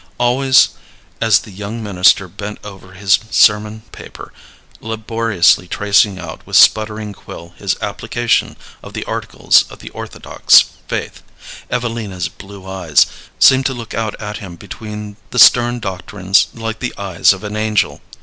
[0.17, 0.69] Always
[1.21, 4.33] as the young minister bent over his sermon paper,
[4.79, 11.21] laboriously tracing out with sputtering quill his application of the articles of the orthodox faith,
[11.69, 13.05] Evelina's blue eyes
[13.37, 17.55] seemed to look out at him between the stern doctrines like the eyes of an
[17.55, 18.01] angel.